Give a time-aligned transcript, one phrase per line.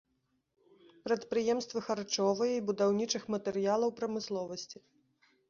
[1.07, 4.77] Прадпрыемствы харчовай і будаўнічых матэрыялаў прамысловасці.